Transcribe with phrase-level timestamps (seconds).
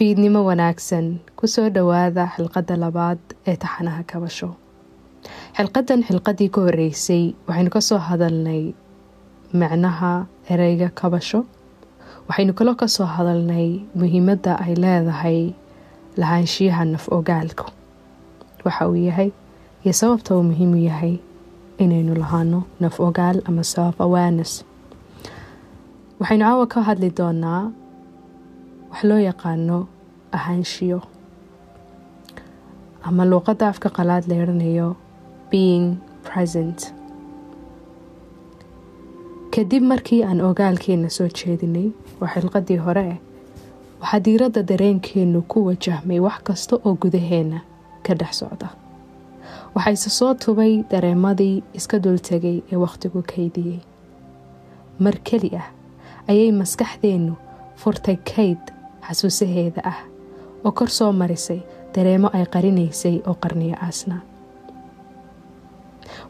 [0.00, 4.48] fiidnimo wanaagsan ku soo dhowaada xilqadda labaad ee taxanaha kabasho
[5.56, 8.62] xilqadan xilqadii ka horeysay waxaynu ka soo hadalnay
[9.60, 10.12] micnaha
[10.52, 11.40] ereyga kabasho
[12.28, 13.66] waxaynu kaloo ka soo hadalnay
[14.00, 15.38] muhiimadda ay leedahay
[16.20, 17.66] lahaanshiyaha naf ogaalku
[18.64, 19.28] waxa uu yahay
[19.84, 21.14] iyo sababta uu muhiim u yahay
[21.82, 24.64] inaynu lahaano naf ogaal ama self awareness.
[26.20, 27.68] waxaynu caawa ka hadli doonaa
[28.90, 29.78] wax loo yaqaano
[30.36, 30.98] ahaanshiyo.
[33.02, 34.96] Ama luuqadda afka qalaad la eranayo
[35.50, 36.92] being present.
[39.54, 41.88] Kadib markii aan ogaalkeena soo jeedinay
[42.20, 43.20] waa xilqadii hore
[44.00, 47.60] waxaa diiradda dareenkeenu ku wajahmay wax kasta oo gudaheena
[48.06, 48.68] ka dhex socda.
[49.74, 53.80] Waxayse soo tubay dareemadii iska dultegay ee wakhtigu kaydiyey
[54.98, 55.68] mar keli ah
[56.28, 57.34] ayay maskaxdeennu
[57.76, 58.62] furtay kayd
[59.10, 59.98] xasuusaheeda ah
[60.64, 61.60] oo kor soo marisay
[61.94, 64.16] dareemo ay qarinaysay oo qarniyo aasna.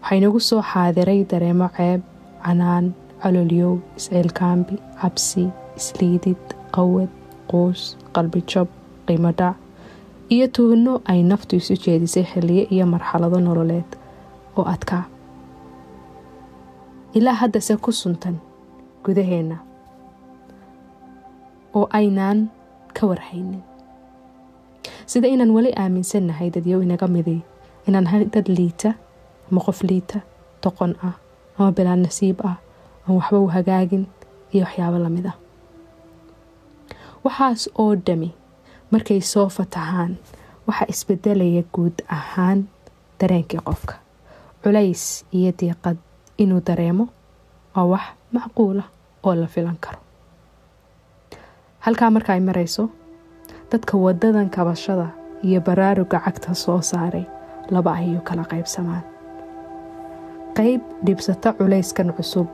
[0.03, 2.01] Waxaynagu soo xaadiray dareemo ceeb
[2.45, 2.87] canaan
[3.23, 5.43] cololyow isciilkaambi cabsi
[5.79, 6.43] isliidid
[6.75, 7.11] qawad
[7.51, 7.81] quus
[8.15, 8.69] qalbijob
[9.07, 9.57] qiimo dhac
[10.35, 13.91] iyo tuhno ay naftu isu jeedisay xilliyo iyo marxalado nololeed
[14.57, 15.05] oo adkaa.
[17.15, 18.37] Ilaa haddase ku suntan
[19.05, 19.57] gudaheenna
[21.75, 22.39] oo aynaan
[22.97, 23.63] ka warhaynin.
[25.11, 27.41] Sida inaan weli aaminsannahay dadyow inaga miday
[27.89, 28.91] inaan hay dad liita
[29.51, 30.19] ama qof liita
[30.63, 31.15] doqon ah
[31.59, 32.57] ama bilaan nasiib ah
[33.07, 34.05] aan waxba u hagaagin
[34.55, 35.37] iyo waxyaabo la mid ah.
[37.25, 38.31] Waxaas oo dhami
[38.93, 40.13] markay soo fatahaan
[40.67, 42.69] waxaa isbedelaya guud ahaan
[43.21, 43.95] dareenkii qofka.
[44.63, 45.97] Culays iyo diiqad
[46.43, 47.05] inuu dareemo
[47.75, 48.85] waa wax macquula
[49.27, 49.99] oo la filan karo
[51.85, 52.89] halkaa marka ay marayso
[53.73, 55.09] dadka wadadan kabashada
[55.45, 57.25] iyo baraaruga cagta soo saaray
[57.71, 59.05] laba ayuu kala qaybsamaan
[60.57, 62.47] qayb dhibsata culayskan cusub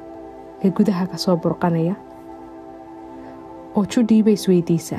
[0.65, 1.95] ee gudaha ka soo burqanaya
[3.77, 4.99] oo judhiiba isweydiisa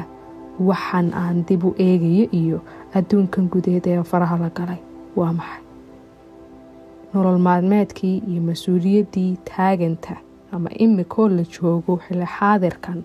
[0.69, 2.57] waxaan aan dib u eegayo iyo
[2.97, 4.79] adduunkan gudeed ee faraha la galay.
[5.17, 5.61] Waa maxay?
[7.13, 10.15] Nolol maalmeedkii iyo mas'uuliyaddii taaganta
[10.51, 12.99] ama imikoo la joogo xilli xaadirkan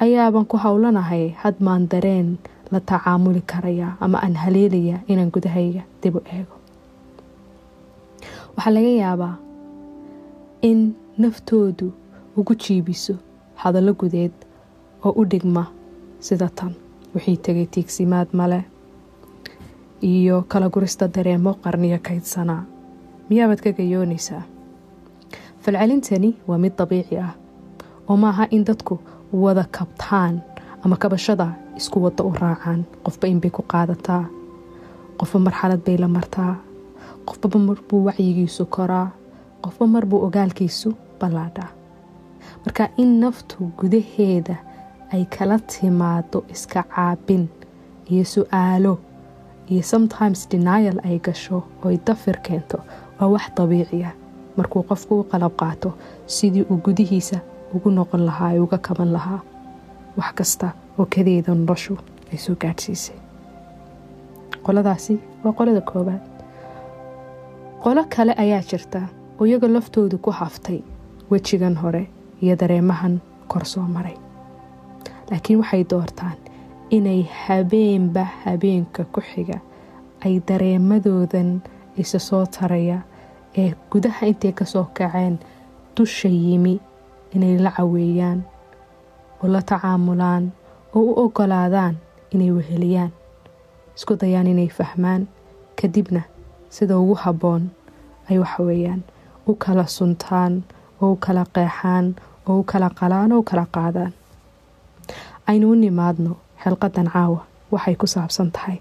[0.00, 2.36] ayaaban ku howlanahay hadmaan dareen
[2.72, 6.56] la tacaamuli karaya ama aan haleelaya inaan gudahayga dib u eego.
[8.56, 9.34] Waxaa laga yaabaa
[10.62, 11.92] in naftoodu
[12.36, 13.14] ugu jiibiso
[13.62, 14.32] hadallo gudeed
[15.04, 15.66] oo u dhigma
[16.20, 16.72] sida tan
[17.14, 18.64] wixii tegay tiigsimaad male
[20.02, 22.62] iyo kala gurista dareemo qarniyo kaydsanaa
[23.30, 24.42] miyaabaad ka gayoonaysaa?
[25.62, 27.32] Falcelintani waa mid dabiici ah
[28.08, 28.98] oo maaha in dadku
[29.32, 30.40] wada kabtaan
[30.84, 32.84] ama kabashada isku wada u raacaan.
[33.04, 34.24] Qofba inbay ku qaadataa
[35.18, 36.54] qofba marxalad bay la martaa
[37.26, 39.08] qofbaba marbuu wacyigiisu koraa
[39.62, 41.70] qofba marbuu ogaalkiisu ballaadhaa
[42.64, 44.56] marka in naftu gudaheeda
[45.12, 47.48] ay kala timaado iska caabin
[48.10, 48.98] iyo su'aalo
[49.70, 52.78] iyo sometimes denial ay gasho oy dafir keento
[53.20, 54.12] waa wax dabiici ah
[54.56, 55.90] markuu qofku u qalab qaato
[56.26, 57.38] sidii uu gudihiisa
[57.74, 59.40] ugu noqon lahaa ee uga kaban lahaa
[60.18, 60.68] wax kasta
[60.98, 61.94] oo kadeeda noloshu
[62.32, 63.16] ay soo gaadhsiisay.
[64.64, 66.22] Qoladaasi waa qolada koowaad.
[67.82, 69.00] Qolo kale ayaa jirta
[69.40, 70.80] oo iyaga laftoodu ku haftay
[71.30, 72.08] wejigan hore
[72.42, 74.16] iyo dareemahan kor soo maray.
[75.30, 76.38] Laakiin waxay doortaan
[76.90, 79.58] inay habeenba habeenka ku xiga
[80.24, 81.60] ay dareemadoodan
[81.96, 82.98] isa soo taraya
[83.56, 85.38] ee gudaha intay ka soo kaceen
[85.96, 86.80] dusha yimi
[87.34, 88.40] inay la caweeyaan
[89.42, 90.44] oo la tacaamulaan
[90.94, 91.94] oo u ogolaadaan
[92.34, 93.12] inay weheliyaan.
[93.96, 95.28] Isku dayaan inay fahmaan
[95.80, 96.22] kadibna
[96.70, 97.70] sida ugu habboon
[98.30, 99.02] ay waxaweeyaan
[99.48, 100.62] u kala suntaan
[101.02, 102.06] oo u kala qeexaan
[102.48, 104.12] oo u kala qalaan oo u kala qaadaan.
[105.46, 106.32] Aynu u nimaadno
[106.62, 107.40] xilqadan caawa
[107.72, 108.78] waxay ku saabsan tahay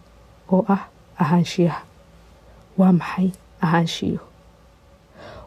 [0.51, 0.83] oo ah
[1.21, 1.81] ahaanshiyaha.
[2.79, 3.27] Waa maxay
[3.61, 4.19] ahaanshiyo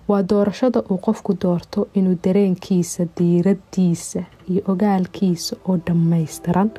[0.08, 6.70] waa doorashada uu qofku doorto inuu dareenkiisa diiraddiisa iyo ogaalkiisa oo dhammaystiran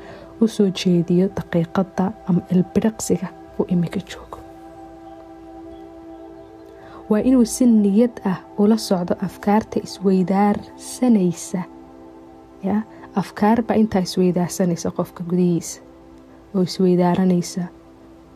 [0.41, 3.27] u soo jeediyo daqiiqadda ama ilbiriqsiga
[3.59, 4.37] uu imika joogo.
[7.09, 11.61] Waa inuu si niyad ah ula socdo afkaarta isweydaarsanaysa
[12.63, 12.81] ya?
[13.15, 15.81] Afkaarbaa intaa isweydaarsanaysa qofka gudihiisa
[16.55, 17.61] oo isweydaaranaysa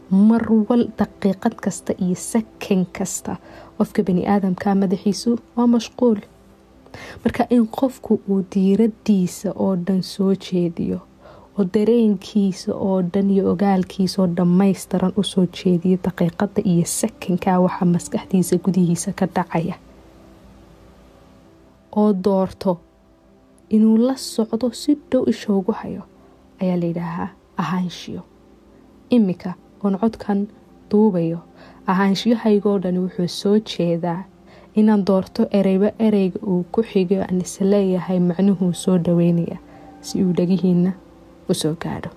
[0.09, 3.35] mar wal daqiiqad kasta iyo sakan kasta.
[3.77, 6.19] Qofka bani aadamka madaxiisu waa mashquul.
[7.23, 10.99] Marka in qofku uu diiraddiisa oo dhan soo jeediyo
[11.57, 17.85] oo dareenkiisa oo dhan iyo ogaalkiisa oo dhammaystiran u soo jeediya daqiiqada iyo sakanka waxaa
[17.93, 19.75] maskaxdiisa gudihiisa ka dhacaya.
[21.95, 22.79] Oo doorto
[23.69, 26.01] inuu la socdo si dhow isha ugu hayo
[26.61, 28.21] ayaa layidhaahaa ahaanshiyo.
[29.09, 30.47] Iminka oon codkan
[30.91, 31.39] duubayo.
[31.87, 34.23] Ahaanshiyahaygoo dhan wuxuu soo jeedaa
[34.75, 39.57] inaan doorto ereyba ereyga uu ku xigo aan is leeyahay macnuhuu soo dhaweynaya
[40.01, 40.91] si uu dhagihiina
[41.49, 42.09] u soo gaadho.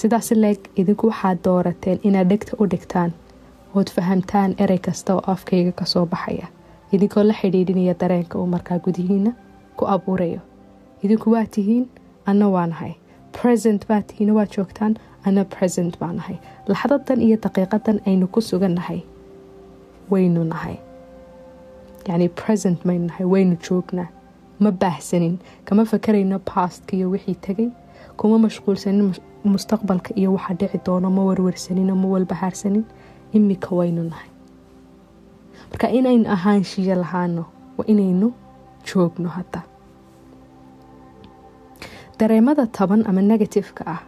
[0.00, 3.12] Sidaas leeg idinku waxaad doorateen inaad dhegta u dhigtaan
[3.74, 6.46] ood fahamtaan erey kasta oo afkayga ka soo baxaya.
[6.92, 9.32] Idinkoo la xidhiidhinaya dareenka uu markaa gudihiina
[9.76, 10.40] ku abuurayo.
[11.04, 11.88] Idinku waa tihiin
[12.26, 12.92] anna waa nahay
[13.40, 14.94] present baa tihiina waa joogtaan
[15.28, 16.36] anna present baa nahay
[16.70, 19.00] laxdadan iyo daqiiqadan aynu ku sugannahay
[20.12, 20.76] waynu nahay
[22.08, 24.08] yacni present maynu nahay waynu joognaa
[24.62, 25.34] ma baahsanin
[25.66, 27.68] kama fakarayno bastka iyo wixii tegay
[28.18, 29.12] kuma mashquulsanin
[29.54, 32.84] mustaqbalka iyo waxa dhici doono ma warwarsanino ma walbahaarsanin
[33.36, 34.30] imika waynu nahay
[35.70, 37.42] marka inaynu ahaanshiyo lahaano
[37.78, 38.28] waa inaynu
[38.88, 39.60] joogno hadda
[42.18, 44.00] dareemada taban ama negatifeka ah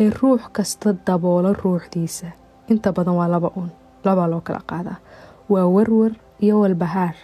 [0.00, 2.26] ee ruux kasta daboolo ruuxdiisa.
[2.72, 3.70] Inta badan waa laba uun
[4.04, 4.96] labaa loo kala qaadaa.
[5.52, 6.12] Waa warwar
[6.44, 7.14] iyo walbahaar.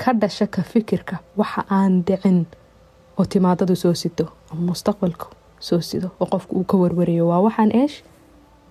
[0.00, 2.46] Ka dhasha ka fikirka waxa aan dhicin
[3.18, 5.26] oo timaadadu soo sito ama mustaqbalku
[5.66, 7.96] soo sido oo qofku uu ka warwarayo waa waxaan eesh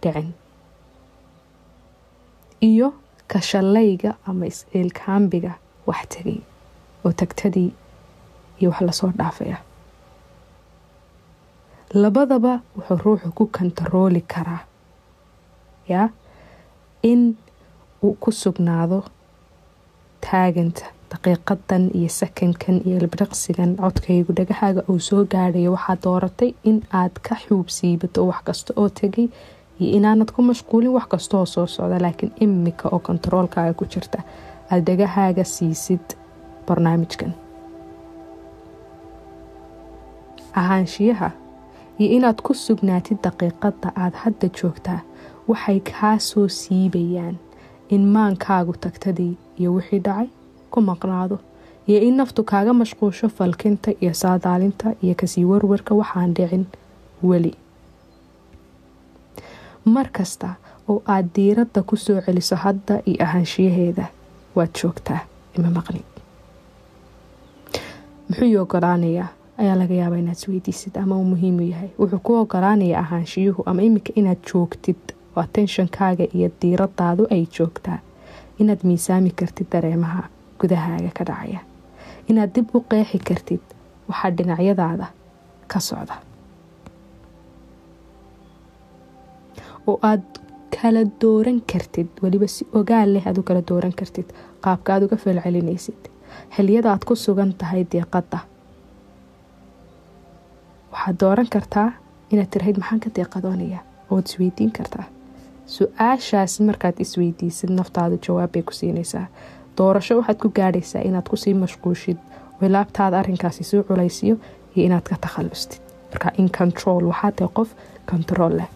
[0.03, 0.29] dhicin.
[2.61, 2.93] Iyo
[3.31, 5.51] kashalayga ama is-ciilkaambiga
[5.87, 6.39] wax tegay
[7.05, 7.71] oo tagtadii
[8.59, 9.57] iyo wax la soo dhaafaya
[11.93, 14.59] labadaba wuxuu ruuxu ku kontarooli karaa
[15.89, 16.09] yaa
[17.03, 17.37] in
[18.03, 18.99] uu ku sugnaado
[20.25, 27.15] taaganta daqiiqadan iyo sakankan iyo ilbiriqsigan codkaygu dhagahaaga uu soo gaadhayo waxaad dooratay in aad
[27.27, 29.27] ka xuub siibato wax kasta oo tegay
[29.79, 34.19] iyo inaanad ku mashquulin wax kastaoo soo socda laakiin imika oo kontaroolkaaga ku jirta
[34.71, 36.05] aada dhagahaaga siisid
[36.67, 37.31] barnaamijkan.
[40.59, 41.29] Ahaanshiyaha
[41.99, 44.99] iyo inaad ku sugnaatid daqiiqada aada hadda joogtaa
[45.49, 47.35] waxay kaa soo siibayaan
[47.89, 50.27] in maankaagu tagtadii iyo wixii dhacay
[50.71, 51.37] ku maqnaado
[51.87, 56.65] iyo in naftu kaaga mashquusho falkinta iyo saadaalinta iyo ka sii warwarka waxaan dhicin
[57.23, 57.53] weli.
[59.85, 60.49] Mar kasta
[60.89, 64.05] oo aad diiradda ku soo celiso hadda iyo ahaanshiyaheeda
[64.55, 65.19] waad joogtaa
[65.57, 66.05] ima maqnid
[68.29, 69.27] muxuu ogolaanayaa
[69.61, 71.89] ayaa laga yaabaa inaad isweydiisid ama uu muhiimu yahay.
[71.99, 75.01] Wuxuu ku ogolaanaya ahaanshiyuhu ama iminka inaad joogtid.
[75.35, 77.99] Oo atenshonkaaga iyo diiradaadu ay joogtaa.
[78.59, 80.23] Inaad miisaami kartid dareemaha
[80.59, 81.59] gudahaaga ka dhacaya.
[82.29, 83.63] Inaad dib u qeexi kartid
[84.09, 85.05] waxaa dhinacyadaada
[85.71, 86.15] ka socda.
[89.87, 90.23] Oo aad
[90.75, 94.27] kala dooran kartid weliba si ogaal leh aad u kala dooran kartid.
[94.63, 96.01] Qaabka aad uga falcelinaysid.
[96.55, 98.39] Xiliyada aad ku sugan tahay deeqadda
[100.91, 101.89] waxaad dooran kartaa
[102.31, 103.79] inaad tirahayd maxaan ka deeqadoonaya
[104.11, 105.03] ood isweydiin kartaa.
[105.75, 109.27] Su'aashaas markaad isweydiisid naftaadu jawaabbay ku siinaysaa.
[109.77, 112.17] Doorasho waxaad ku gaadhaysaa inaad ku sii mashquushid
[112.61, 114.35] oo laabtaada arrinkaasi soo culaysiyo
[114.75, 117.69] iyo inaad ka takhallustid marka in control waxaa tahay qof
[118.11, 118.69] control leh.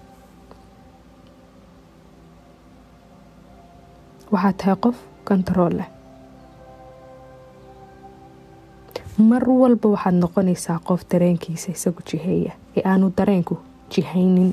[4.33, 4.95] Waxaad tahay qof
[5.29, 5.87] control leh
[9.17, 13.55] mar walba waxaad noqonaysaa qof dareenkiisa isagu jiheeya ee aanu dareenku
[13.93, 14.51] jihaynin.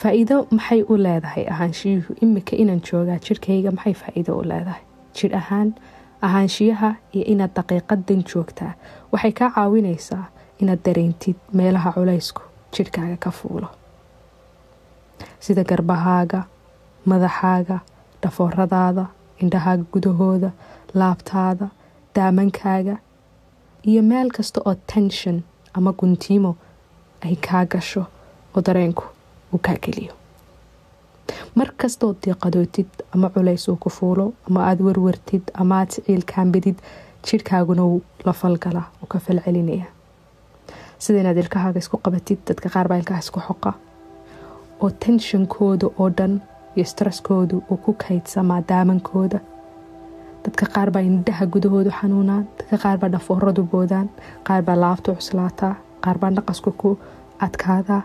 [0.00, 4.82] Faa-iido maxay u leedahay ahaanshiyuhu imika inaan joogaa jirkayga maxay faa-iido u leedahay?
[5.16, 5.74] Jir ahaan
[6.26, 8.72] ahaanshiyaha iyo inaad daqiiqadan joogtaa
[9.12, 10.24] waxay kaa caawinaysaa
[10.62, 12.42] inaad dareentid meelaha culaysku
[12.76, 13.68] jirhkaaga ka fuulo.
[15.40, 16.42] Sida garbahaaga
[17.06, 17.78] madaxaaga
[18.22, 19.04] dhafooradaada
[19.42, 20.50] indhahaaga gudahooda
[20.94, 21.66] laabtaada
[22.14, 22.96] daamankaaga
[23.90, 25.42] iyo meel kasta oo tension
[25.74, 26.56] ama guntiimo
[27.24, 28.02] ay kaa gasho
[28.56, 29.04] oo dareenku
[29.52, 30.12] uu kaa geliyo.
[31.54, 36.78] Mar kastaoo diiqadootid ama culays uu ku fuulo ama aada warwartid ama aada siciilkaanbidid
[37.26, 39.86] jidhkaaguna wuu la falgala uu ka falcelinaya
[40.98, 43.72] sida inaad ilkahaaga isku qabatid dadka qaar baa ilkaha isku xoqa.
[44.80, 46.40] Oo tenshonkooda oo dhan
[46.76, 49.38] iyo stresskoodu uu ku kaydsamaa daamankooda
[50.44, 54.08] dadka qaar baa indhaha gudahoodu xanuunaan dadka qaar baa dhafooradu boodaan
[54.48, 56.90] qaar baa laabtu cuslaataa qaar baa naqasku ku
[57.46, 58.02] adkaadaa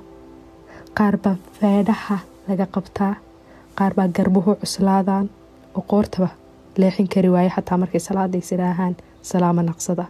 [0.98, 2.18] qaar baa feedhaha
[2.50, 3.14] laga qabtaa
[3.78, 5.26] qaar baa garbuhu cuslaadaan
[5.78, 6.30] oo qoortaba
[6.82, 8.96] leexin kari waaye xataa markay salaada is idhaahaan
[9.30, 10.06] salaamo naqsada.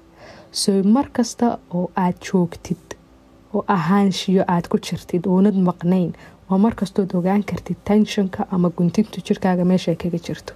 [0.51, 2.85] So mar kasta oo aad joogtid
[3.53, 6.11] oo ahaanshiyo aad ku jirtid oonad maqnayn
[6.49, 10.53] waa markastood ogaan kartid tenshonka ama guntintu jirkaaga meesha kaga jirto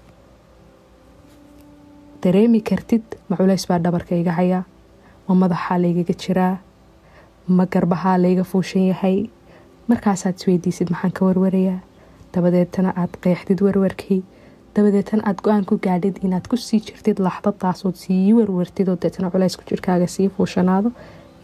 [2.24, 4.63] dareemi kartid ma culays baa dhabarka iga hayaa
[5.28, 6.56] ma madaxaa laygaga jiraa
[7.58, 9.18] ma garbahaa layga fuushan yahay?
[9.90, 11.80] Markaasaad isweydiisid maxaan ka warwarayaa
[12.34, 14.22] dabadeetana aad qeexdid warwarkii.
[14.75, 19.63] Dabadeetana aad go'aan ku gaadhid inaad ku sii jirtid laxdadaasood sii warwartid oo deetana culaysku
[19.70, 20.92] jirkaaga sii fuushanaado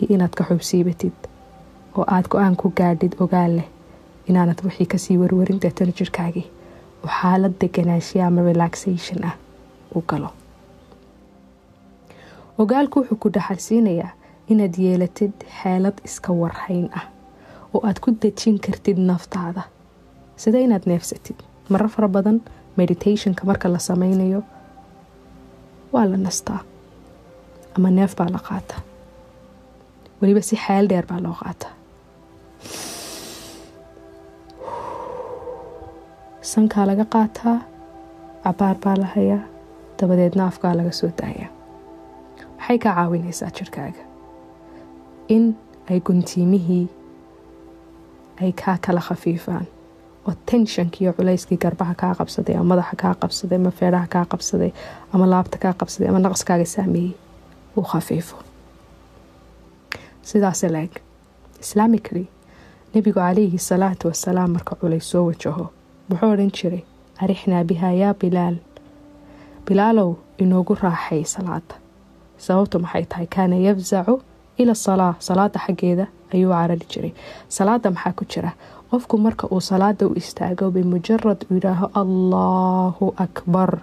[0.01, 1.17] iyo inaad ka xubsiibatid
[1.97, 3.67] oo aad go'aan ku gaadhid ogaal leh
[4.29, 6.47] inaanad wixii ka sii warwarin deetana jirkaagii
[7.03, 9.35] oo xaalad deganaanshiya ama relaxation ah.
[9.95, 10.29] U galo
[12.61, 14.11] ogaalku wuxuu ku dhaxalsiinayaa
[14.51, 17.05] inaad yeelatid xeelad iska warhayn ah
[17.73, 19.61] oo aad ku dejin kartid naftaada.
[20.41, 21.37] Sida inaad neefsatid
[21.69, 22.37] marar fara badan
[22.77, 24.41] meditationka marka la sameynayo
[25.93, 26.59] waa la nastaa
[27.75, 28.81] ama neef baa la qaataa.
[30.21, 31.73] Weliba si xeel dheer baa loo qaataa.
[36.41, 37.57] Sankaa laga qaataa
[38.43, 39.43] cabaar baa la hayaa
[39.99, 41.49] dabadeedna afkaa laga soo daayaa
[42.67, 44.03] waxay kaa caawinaysaa jirkaaga
[45.35, 45.55] in
[45.89, 46.87] ay guntiimihii
[48.41, 49.65] ay kaa kala khafiifaan
[50.27, 54.71] oo tenshonkii iyo culayskii garbaha kaa qabsaday ama madaxa kaa qabsaday ama feedhaha kaa qabsaday
[55.13, 57.13] ama laabta kaa qabsaday ama naqaskaaga saameeyey
[57.77, 58.35] uu khafiifo.
[60.21, 60.91] Sidaas laeg
[61.61, 62.25] islaamically
[62.93, 65.65] nebigu calayhi salaatu wasalaam marka culays soo wajaho
[66.09, 66.83] wuxuu odhan jiray
[67.23, 68.55] arixnaa bihaa yaa bilaal?
[69.67, 71.75] Bilaalow inoogu raaxay salaada
[72.37, 74.21] sababtu maxay tahay kaana yafzacu
[74.57, 75.15] ila salaa.
[75.19, 77.13] Salaada xaggeeda ayuu carari jiray.
[77.49, 78.51] Salaada maxaa ku jira?
[78.91, 83.79] Qofku marka uu salaada u istaago bimujarad uu yidhaaho allaahu akbar.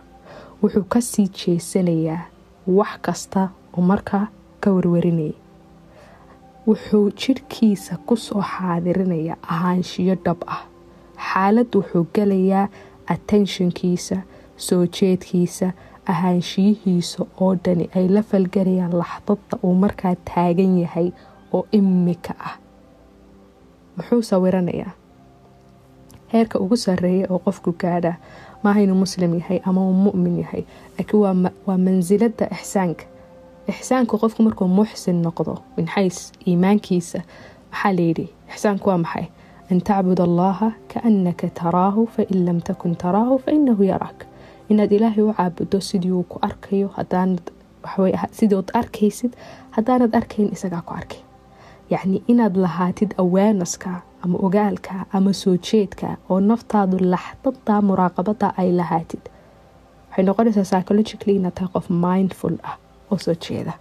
[0.63, 2.21] Wuxuu ka sii jeesanayaa
[2.67, 4.27] wax kasta oo markaa
[4.61, 5.35] ka warwarinayay.
[6.67, 10.63] Wuxuu jidhkiisa ku soo xaadirinaya ahaanshiyo dhab ah.
[11.29, 12.69] Xaalad wuxuu galayaa
[13.07, 14.17] attenshonkiisa
[14.57, 15.73] soo jeedkiisa
[16.13, 21.09] ahaanshiyihiisa oo dhani ay la falgalayaan laxdada uu markaa taagan yahay
[21.53, 22.55] oo imika ah.
[23.97, 24.93] Muxuu sawiranayaa?
[26.33, 28.15] Heerka ugu sareeya oo qofku gaadha
[28.63, 30.63] maaha inuu muslim yahay ama uu mu'min yahay
[30.99, 31.23] laakiin
[31.67, 33.05] waa mansilada ixsaanka.
[33.69, 35.87] Ixsaanku qofku markuu muxsin noqdo min
[36.47, 37.21] iimaankiisa
[37.71, 39.27] maxaa layidhi ixsaanku waa maxay?
[39.71, 44.27] An tacbud allaha kaannaka taraahu fain lam takun taraahu fainahu yaraak
[44.69, 47.45] inaad ilaahay u caabudo sidii uu ku arkayo hadaanad
[48.81, 49.33] arkaysid
[49.77, 51.21] haddaanad arkayn isagaa ku arkay.
[51.91, 53.91] Yacni inaad lahaatid awaanaska
[54.25, 59.21] ama ogaalka ama soo jeedka oo naftaadu laxdada muraaqabada ay lahaatid
[60.11, 62.77] waxay noqonaysaa psychologically inaad tahay qof mindful ah
[63.11, 63.73] oo soo jeeda.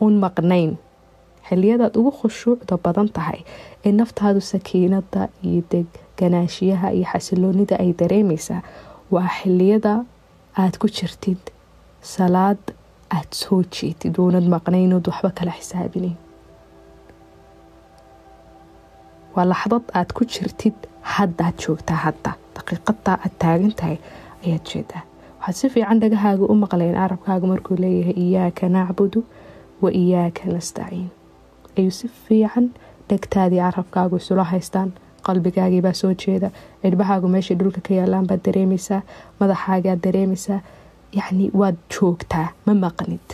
[0.00, 0.72] Uun maqnayn
[1.48, 3.40] xiliyadaad ugu khushuucda badan tahay
[3.86, 8.62] ee naftaadu sakiinada iyo deganaashiyaha iyo xasiloonida ay dareemaysaa
[9.14, 9.94] waa xiliyada
[10.62, 11.42] aad ku jirtid
[12.14, 12.62] salaad
[13.16, 16.16] aada soo jeetid oonad maqnaynood waxba kala xisaabinayn
[19.34, 20.76] waa laxdad aad ku jirtid
[21.14, 23.96] haddaad joogtaa hadda daqiiqadaa aad taagan tahay
[24.46, 25.02] ayaad jeedaa.
[25.40, 29.20] Waxaad si fiican dhagahaaga u maqleen carabkaaga markuu leeyahay iyaaka nacbudu
[29.82, 31.08] wa iyaaka nastaciin.
[31.78, 32.66] Ayuu si fiican
[33.08, 34.90] dhegtaadii carabkaagu isula haystaan
[35.26, 36.50] qalbigaagiibaa soo jeeda.
[36.82, 39.02] Cidhbahaagu meeshay dhulka ka yaalaan baad dareemaysaa
[39.40, 40.60] madaxaagaad dareemaysaa
[41.18, 43.26] yacni waad joogtaa ma maqnid.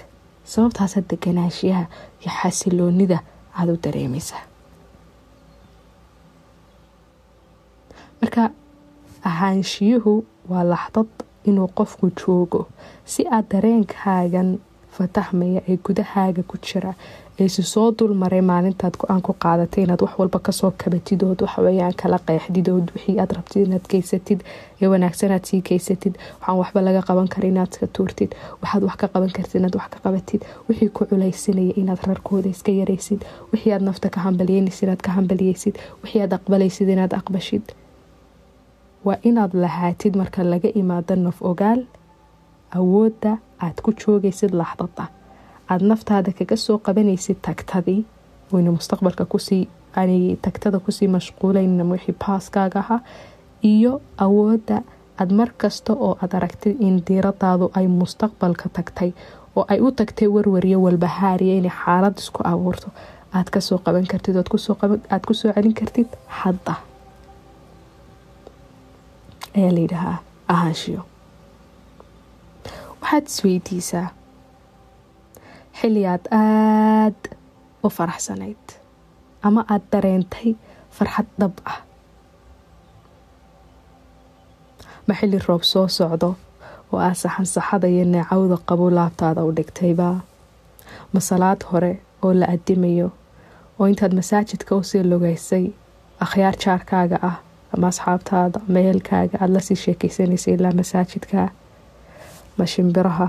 [0.44, 1.84] Sababtaasa deganaashiyaha
[2.22, 3.18] iyo xasiloonida
[3.58, 4.42] aada u dareemaysaa
[8.20, 8.44] marka
[9.30, 10.12] ahaanshiyuhu
[10.50, 11.10] waa laxdad
[11.44, 12.60] inuu qofku joogo.
[13.04, 14.50] Si aad dareenkaagan
[14.98, 16.92] fatahmaya ee gudahaaga ku jira.
[17.38, 22.18] Eesi soo dulmaray maalintaad go'aan ku qaadatay inaad wax walba ka soo kabatidood waxaweyaan kala
[22.28, 24.40] qeexdidood wixii aad rabtid inaad geysatid
[24.82, 28.30] ee wanaagsanaad sii geysatid waxaan waxba laga qaban kara inaad iska tuurtid
[28.62, 32.72] waxaad wax ka qaban kartid inaad wax ka qabatid wixii ku culaysanaya inaad rarkooda iska
[32.80, 33.20] yaraysid
[33.52, 37.64] wixii aad nafta ka hambalyeynaysid inaad ka hambaliyeysid wixii aad aqbalaysid inaad aqbashid.
[39.06, 41.80] Waa inaad lahaatid marka laga imaado naf ogaal
[42.78, 43.32] awoodda
[43.64, 45.04] aad ku joogaysid laxdada
[45.70, 48.04] aada naftaada kaga soo qabanaysid tagtadii.
[48.52, 49.62] Wayna mustaqbalka ku sii
[49.96, 53.00] aanay tagtada ku sii mashquulayn wixii baaskaaga ahaa.
[53.62, 53.92] Iyo
[54.24, 54.76] awoodda
[55.18, 59.10] aada mar kasta oo aad aragtid in diiradaadu ay mustaqbalka tagtay
[59.56, 62.88] oo ay u tagtay warwaryo walbahaariya inay xaalad isku abuurto.
[63.36, 64.48] Aad ka soo qaban kartid aad
[65.26, 66.08] ku soo celin kartid
[66.40, 66.74] hadda.
[69.56, 70.18] Ayaa layidhahaa
[70.52, 71.00] ahaanshiyo
[73.06, 74.08] waxaad isweydiisaa
[75.80, 77.28] xilli aad aada
[77.84, 78.64] u faraxsanayd
[79.46, 80.48] ama aada dareentay
[80.96, 81.78] farxad dhab ah.
[85.06, 86.30] Ma xilli roob soo socdo
[86.92, 90.08] oo aad saxansaxada iyo neecawda qabo laabtaada u dhigtayba
[91.12, 91.92] ma salaad hore
[92.24, 93.08] oo la adimayo
[93.78, 95.64] oo intaad masaajidka u sii lugaysay
[96.24, 97.36] akhyaar jaarkaaga ah
[97.74, 101.48] ama asxaabtaada ama ehelkaaga aada la sii sheekeysanaysay ilaa masaajidka
[102.58, 103.28] ma shimbiraha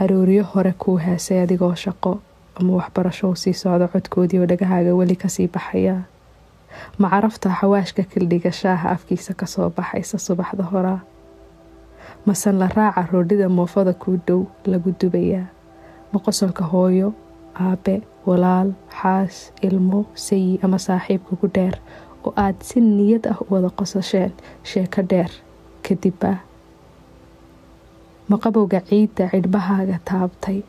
[0.00, 2.12] arooryo hore kuu heesay adigoo shaqo
[2.60, 5.96] ama waxbarasho sii socdo codkoodii oo dhagahaaga weli ka sii baxaya.
[6.98, 11.00] Ma carafta xawaashka kildhiga shaaha afkiisa ka soo baxaysa subaxda horaa
[12.26, 15.46] masan la raaca roodhida moofada kuu dhow lagu dubayaa.
[16.12, 17.14] Ma qosolka hooyo
[17.54, 21.76] aabe walaal xaas ilmo sayi ama saaxiib kugu dheer
[22.24, 24.32] oo aad si niyad ah u wada qosasheen
[24.64, 25.30] sheeko dheer
[25.88, 26.38] kadibba ma
[28.38, 30.62] qabowga ciidda cidhbahaaga taabtay.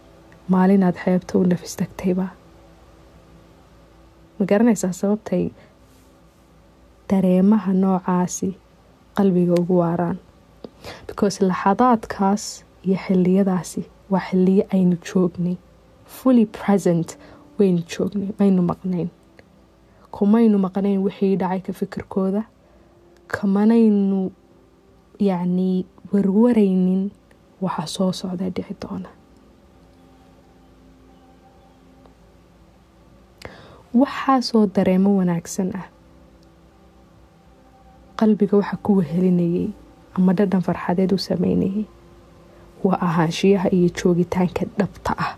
[0.51, 2.27] Maalinaad xeebta u nafis tagtayba
[4.39, 5.43] ma garanaysaa sababtay
[7.09, 8.49] dareemaha noocaasi
[9.17, 10.17] qalbiga ugu waaraan?
[11.07, 15.55] Because laxadaadkaas iyo xiliyadaasi waa xiliyo aynu joognay.
[16.05, 17.17] Fully present
[17.59, 19.09] waynu joognay maynu maqnayn.
[20.11, 22.43] Kumaynu maqnayn wixii dhacay ka fikirkooda.
[23.27, 24.31] Kamanaynu
[25.19, 27.11] yacnii warwaraynin
[27.61, 29.09] waxa soo socda dhici doona.
[33.99, 35.87] Waxaasoo dareemo wanaagsan ah.
[38.19, 39.69] Qalbiga waxa ku wehelinayay
[40.15, 41.85] ama dhadhan farxadeed u sameynayay
[42.83, 45.31] waa ahaanshiyaha iyo joogitaanka dhabta ah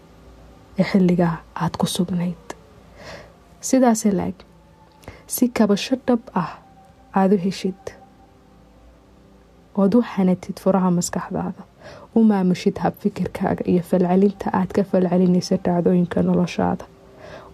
[0.80, 2.46] ee xilligaa aada ku sugnayd.
[3.68, 4.38] Sidaase laag
[5.28, 6.52] si kabasho dhab ah
[7.16, 7.84] aada u heshid
[9.76, 11.62] ood u hanatid furaha maskaxdaada
[12.16, 16.86] u maamushid habfikirkaaga iyo falcelinta aad ka falcelinaysa dhacdooyinka noloshaada.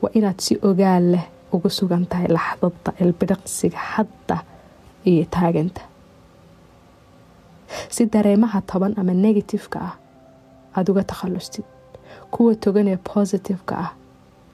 [0.02, 1.26] Waa inaad si ogaal leh
[1.56, 4.38] uga sugan tahay laxdada ilbidhiqsiga hadda
[5.12, 5.82] iyo taaganta.
[7.90, 9.94] Si dareemaha toban ama negatifeka ah
[10.76, 11.66] aada uga takhallustid
[12.32, 13.92] kuwa togan ee positiveka ah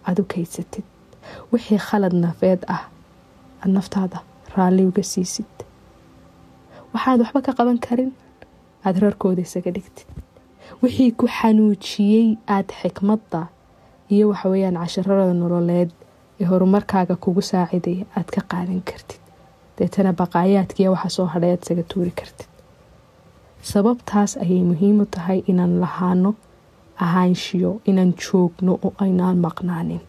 [0.07, 0.85] aada u kaysatid
[1.51, 2.81] wixii khalad nafeed ah
[3.61, 4.17] aada naftaada
[4.55, 5.51] raalli uga siisid.
[6.93, 8.11] Waxaad waxba ka qaban karin
[8.85, 10.07] aada rarkooda isaga dhigtid.
[10.81, 13.41] Wixii ku xanuujiyey aada xikmadda
[14.13, 15.91] iyo waxaweyaan casharada nololeed
[16.41, 19.19] ee horumarkaaga kugu saacidaya aada ka qaadan kartid.
[19.77, 22.47] Deetana baqaayaadkiiya waxa soo hadhay aad isaga tuuri kartid.
[23.71, 26.31] Sababtaas ayay muhiim u tahay inaan lahaano
[27.05, 30.01] ahaanshiyo inaan joogno oo aynaan maqnaanin